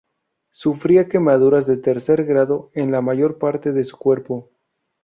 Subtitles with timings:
[0.49, 4.49] Sufría quemaduras de tercer grado en la mayor parte de su cuerpo.